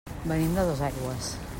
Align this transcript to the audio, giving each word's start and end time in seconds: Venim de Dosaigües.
Venim 0.29 0.55
de 0.59 0.65
Dosaigües. 0.71 1.33